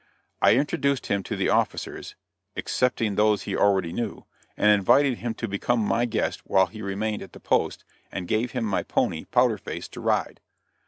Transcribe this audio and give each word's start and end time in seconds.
I 0.41 0.55
introduced 0.55 1.05
him 1.05 1.21
to 1.21 1.35
the 1.35 1.49
officers 1.49 2.15
excepting 2.55 3.13
those 3.13 3.43
he 3.43 3.55
already 3.55 3.93
knew 3.93 4.25
and 4.57 4.71
invited 4.71 5.19
him 5.19 5.35
to 5.35 5.47
become 5.47 5.79
my 5.79 6.05
guest 6.05 6.41
while 6.43 6.65
he 6.65 6.81
remained 6.81 7.21
at 7.21 7.33
the 7.33 7.39
post, 7.39 7.85
and 8.11 8.27
gave 8.27 8.53
him 8.53 8.65
my 8.65 8.81
pony 8.81 9.25
Powder 9.25 9.59
Face 9.59 9.87
to 9.89 10.01
ride. 10.01 10.39